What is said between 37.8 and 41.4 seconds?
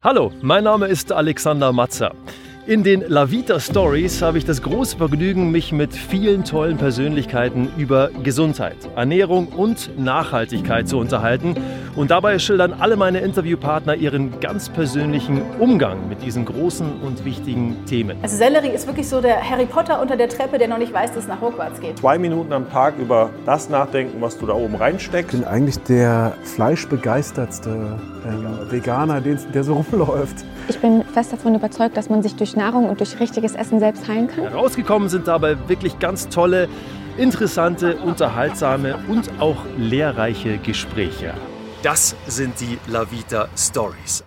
unterhaltsame und auch lehrreiche Gespräche.